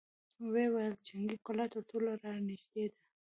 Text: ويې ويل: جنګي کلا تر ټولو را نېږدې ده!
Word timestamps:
ويې 0.51 0.67
ويل: 0.73 0.95
جنګي 1.07 1.37
کلا 1.45 1.65
تر 1.73 1.81
ټولو 1.89 2.11
را 2.21 2.33
نېږدې 2.47 2.85
ده! 2.91 2.99